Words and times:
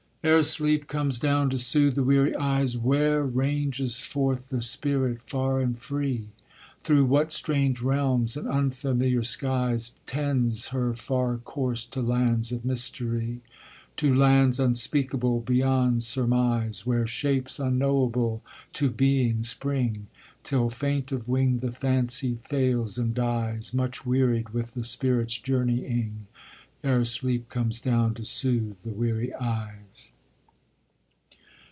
Ere 0.23 0.43
sleep 0.43 0.87
comes 0.87 1.17
down 1.17 1.49
to 1.49 1.57
soothe 1.57 1.95
the 1.95 2.03
weary 2.03 2.35
eyes, 2.35 2.77
Where 2.77 3.23
ranges 3.25 3.99
forth 3.99 4.49
the 4.49 4.61
spirit 4.61 5.19
far 5.23 5.59
and 5.59 5.75
free? 5.75 6.27
Through 6.83 7.05
what 7.05 7.31
strange 7.31 7.81
realms 7.81 8.37
and 8.37 8.47
unfamiliar 8.47 9.23
skies 9.23 9.99
Tends 10.05 10.67
her 10.67 10.93
far 10.93 11.37
course 11.39 11.87
to 11.87 12.03
lands 12.03 12.51
of 12.51 12.63
mystery? 12.63 13.41
To 13.97 14.13
lands 14.13 14.59
unspeakable 14.59 15.39
beyond 15.39 16.03
surmise, 16.03 16.85
Where 16.85 17.07
shapes 17.07 17.57
unknowable 17.57 18.43
to 18.73 18.91
being 18.91 19.41
spring, 19.41 20.05
Till, 20.43 20.69
faint 20.69 21.11
of 21.11 21.27
wing, 21.27 21.59
the 21.61 21.71
Fancy 21.71 22.37
fails 22.47 22.99
and 22.99 23.15
dies 23.15 23.73
Much 23.73 24.05
wearied 24.05 24.49
with 24.49 24.75
the 24.75 24.83
spirit's 24.83 25.39
journeying, 25.39 26.27
Ere 26.83 27.05
sleep 27.05 27.47
comes 27.47 27.79
down 27.79 28.11
to 28.15 28.23
soothe 28.23 28.79
the 28.79 28.89
weary 28.89 29.31
eyes. 29.35 30.13